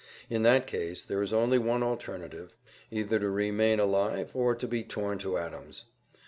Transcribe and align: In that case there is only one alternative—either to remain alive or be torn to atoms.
In 0.31 0.41
that 0.41 0.65
case 0.65 1.03
there 1.03 1.21
is 1.21 1.31
only 1.31 1.59
one 1.59 1.83
alternative—either 1.83 3.19
to 3.19 3.29
remain 3.29 3.79
alive 3.79 4.31
or 4.35 4.55
be 4.55 4.83
torn 4.83 5.19
to 5.19 5.37
atoms. 5.37 5.85